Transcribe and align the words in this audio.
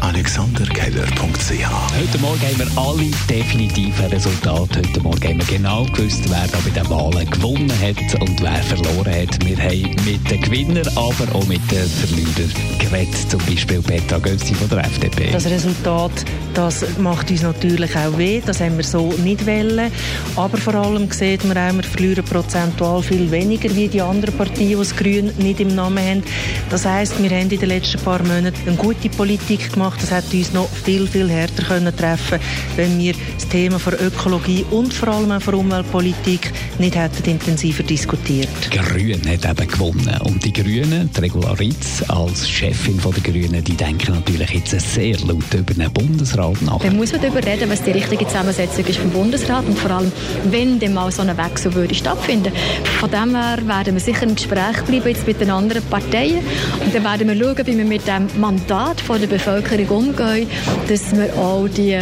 AlexanderKeller.ch 0.00 1.50
Heute 1.98 2.18
Morgen 2.18 2.40
haben 2.40 2.58
wir 2.58 2.78
alle 2.78 3.10
definitiven 3.28 4.06
Resultate. 4.06 4.78
Heute 4.78 5.00
Morgen 5.00 5.22
haben 5.22 5.38
wir 5.38 5.58
genau 5.58 5.84
gewusst, 5.84 6.22
wer 6.28 6.46
da 6.46 6.58
bei 6.64 6.70
den 6.70 6.88
Wahlen 6.90 7.30
gewonnen 7.30 7.72
hat 7.80 8.20
und 8.20 8.40
wer 8.40 8.62
verloren 8.62 9.14
hat. 9.14 9.44
Wir 9.46 9.56
haben 9.58 9.96
mit 10.04 10.30
den 10.30 10.40
Gewinnern, 10.40 10.86
aber 10.96 11.34
auch 11.34 11.46
mit 11.46 11.60
den 11.70 11.88
Verlierern 11.88 12.78
geredet. 12.78 13.30
Zum 13.30 13.40
Beispiel 13.46 13.80
Petra 13.82 14.18
Götzi 14.18 14.54
von 14.54 14.68
der 14.68 14.84
FDP. 14.84 15.30
Das 15.32 15.46
Resultat 15.46 16.24
das 16.58 16.84
macht 16.98 17.30
uns 17.30 17.42
natürlich 17.42 17.94
auch 17.96 18.18
weh. 18.18 18.42
Das 18.44 18.60
haben 18.60 18.76
wir 18.78 18.84
so 18.84 19.12
nicht 19.22 19.46
wollen. 19.46 19.92
Aber 20.34 20.56
vor 20.58 20.74
allem 20.74 21.08
sieht 21.12 21.44
man 21.44 21.56
auch, 21.56 21.72
wir 21.72 21.84
verlieren 21.84 22.24
prozentual 22.24 23.00
viel 23.00 23.30
weniger 23.30 23.72
wie 23.76 23.86
die 23.86 24.02
anderen 24.02 24.36
Partien, 24.36 24.70
die 24.70 24.74
das 24.74 24.96
Grün 24.96 25.30
nicht 25.38 25.60
im 25.60 25.76
Namen 25.76 26.04
haben. 26.04 26.22
Das 26.68 26.84
heisst, 26.84 27.22
wir 27.22 27.30
haben 27.30 27.48
in 27.48 27.60
den 27.60 27.68
letzten 27.68 28.00
paar 28.00 28.20
Monaten 28.24 28.56
eine 28.66 28.76
gute 28.76 29.08
Politik 29.08 29.72
gemacht. 29.72 29.87
Das 29.96 30.10
hat 30.10 30.32
uns 30.32 30.52
noch 30.52 30.68
viel, 30.68 31.06
viel 31.06 31.28
härter 31.28 31.64
können 31.64 31.96
treffen 31.96 32.38
wenn 32.76 32.98
wir 32.98 33.14
das 33.34 33.48
Thema 33.48 33.78
von 33.78 33.94
Ökologie 33.94 34.64
und 34.70 34.92
vor 34.92 35.08
allem 35.08 35.32
auch 35.32 35.42
von 35.42 35.54
Umweltpolitik 35.54 36.52
nicht 36.78 36.96
hätten 36.96 37.30
intensiver 37.30 37.82
diskutiert. 37.82 38.48
Die 38.72 38.78
Grünen 38.78 39.26
hat 39.28 39.44
eben 39.44 39.68
gewonnen. 39.68 40.20
Und 40.24 40.44
die 40.44 40.52
Grünen, 40.52 41.10
die 41.14 41.20
Regularitz 41.20 42.04
als 42.08 42.48
Chefin 42.48 42.98
der 42.98 43.32
Grünen, 43.32 43.64
die 43.64 43.74
denken 43.74 44.14
natürlich 44.14 44.50
jetzt 44.50 44.78
sehr 44.80 45.18
laut 45.20 45.52
über 45.54 45.74
den 45.74 45.92
Bundesrat 45.92 46.60
nach. 46.62 46.80
Dann 46.80 46.96
muss 46.96 47.12
man 47.12 47.20
darüber 47.20 47.44
reden, 47.44 47.70
was 47.70 47.82
die 47.82 47.90
richtige 47.90 48.26
Zusammensetzung 48.26 48.84
ist 48.86 48.98
vom 48.98 49.10
Bundesrat 49.10 49.64
und 49.66 49.78
vor 49.78 49.90
allem, 49.90 50.12
wenn 50.50 50.78
dann 50.78 50.94
mal 50.94 51.10
so 51.10 51.22
ein 51.22 51.36
Wechsel 51.36 51.74
würde 51.74 51.94
stattfinden. 51.94 52.52
Von 53.00 53.10
dem 53.10 53.34
her 53.34 53.58
werden 53.66 53.94
wir 53.94 54.00
sicher 54.00 54.22
im 54.22 54.34
Gespräch 54.34 54.76
bleiben 54.86 55.08
jetzt 55.08 55.26
mit 55.26 55.40
den 55.40 55.50
anderen 55.50 55.82
Parteien 55.84 56.40
und 56.84 56.94
dann 56.94 57.04
werden 57.04 57.28
wir 57.28 57.36
schauen, 57.36 57.66
wie 57.66 57.78
wir 57.78 57.84
mit 57.84 58.06
dem 58.06 58.28
Mandat 58.40 59.00
von 59.00 59.20
der 59.20 59.26
Bevölkerung 59.26 59.77
umgehen, 59.86 60.48
dass 60.88 61.12
wir 61.12 61.34
auch 61.36 61.68
die 61.68 61.98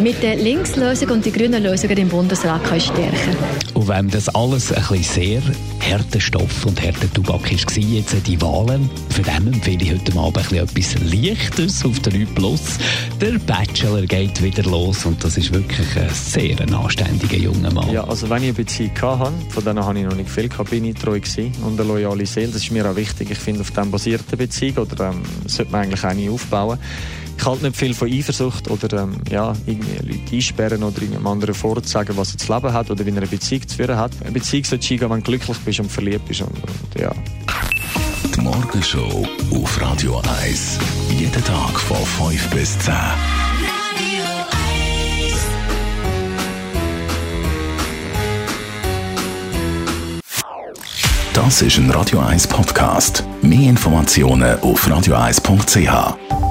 mit 0.00 0.22
der 0.22 0.36
Linkslösung 0.36 1.10
und 1.10 1.24
die 1.24 1.32
grünen 1.32 1.62
Lösungen 1.62 1.96
im 1.96 2.08
Bundesrat 2.08 2.62
können 2.64 2.80
stärken 2.80 3.10
können. 3.12 3.60
Und 3.74 3.88
wenn 3.88 4.08
das 4.08 4.28
alles 4.34 4.72
ein 4.72 4.82
bisschen 4.82 5.02
sehr 5.02 5.42
harter 5.80 6.20
Stoff 6.20 6.66
und 6.66 6.80
harter 6.82 7.12
Tubak 7.12 7.50
war, 7.50 7.78
jetzt 7.78 8.14
die 8.26 8.40
Wahlen, 8.40 8.90
für 9.10 9.22
den 9.22 9.52
empfehle 9.52 9.82
ich 9.82 9.92
heute 9.92 10.18
Abend 10.18 10.52
ein 10.52 10.58
etwas 10.58 10.94
Leichtes 11.00 11.84
auf 11.84 11.98
der 12.00 12.12
3 12.12 12.26
Plus. 12.34 12.60
Der 13.20 13.38
Bachelor 13.38 14.02
geht 14.02 14.42
wieder 14.42 14.62
los 14.64 15.04
und 15.06 15.22
das 15.24 15.36
ist 15.36 15.52
wirklich 15.52 15.96
ein 15.96 16.10
sehr 16.12 16.60
anständiger 16.60 17.36
junger 17.36 17.72
Mann. 17.72 17.90
Ja, 17.92 18.04
also 18.04 18.28
wenn 18.28 18.38
ich 18.38 18.48
eine 18.48 18.52
Beziehung 18.54 18.92
hatte, 19.00 19.32
von 19.48 19.64
denen 19.64 19.84
habe 19.84 19.98
ich 19.98 20.04
noch 20.04 20.16
nicht 20.16 20.30
viel 20.30 20.48
gehabt, 20.48 20.70
bin 20.70 20.84
ich 20.84 20.94
treu 20.96 21.18
gewesen 21.18 21.52
und 21.64 21.80
eine 21.80 21.88
loyale 21.88 22.26
Seele. 22.26 22.48
Das 22.48 22.62
ist 22.62 22.70
mir 22.70 22.88
auch 22.88 22.96
wichtig. 22.96 23.30
Ich 23.30 23.38
finde, 23.38 23.62
auf 23.62 23.70
dem 23.70 23.90
basierte 23.90 24.36
Beziehung 24.36 24.78
oder 24.78 25.10
ähm, 25.10 25.22
sollte 25.46 25.72
man 25.72 25.82
eigentlich 25.82 26.04
auch 26.04 26.14
nie 26.14 26.28
aufbauen 26.28 26.78
ich 27.40 27.46
halte 27.46 27.64
nicht 27.64 27.76
viel 27.76 27.94
von 27.94 28.12
Eifersucht 28.12 28.70
oder 28.70 29.02
ähm, 29.02 29.16
ja, 29.30 29.54
irgendwie 29.64 29.96
Leute 30.06 30.36
einsperren 30.36 30.82
oder 30.82 31.00
irgendeinem 31.00 31.26
anderen 31.26 31.54
vorzusagen, 31.54 32.14
was 32.18 32.32
er 32.32 32.38
zu 32.38 32.52
leben 32.52 32.72
hat 32.72 32.90
oder 32.90 33.06
wie 33.06 33.10
er 33.10 33.16
eine 33.16 33.26
Beziehung 33.26 33.66
zu 33.66 33.76
führen 33.76 33.96
hat. 33.96 34.12
Eine 34.20 34.32
Beziehung 34.32 34.64
sollte 34.64 34.86
gehen, 34.86 35.08
wenn 35.08 35.20
du 35.20 35.22
glücklich 35.22 35.56
bist 35.64 35.80
und 35.80 35.90
verliebt 35.90 36.26
bist. 36.28 36.42
Und, 36.42 36.50
und, 36.50 37.00
ja. 37.00 37.10
Die 38.36 38.40
Morgenshow 38.42 39.26
auf 39.54 39.80
Radio 39.80 40.20
1. 40.42 40.78
Jeden 41.18 41.44
Tag 41.44 41.80
von 41.80 42.30
5 42.30 42.50
bis 42.50 42.78
10. 42.80 42.94
Das 51.32 51.62
ist 51.62 51.78
ein 51.78 51.90
Radio 51.90 52.18
1 52.18 52.46
Podcast. 52.48 53.24
Mehr 53.40 53.70
Informationen 53.70 54.60
auf 54.60 54.86
radio1.ch. 54.86 56.49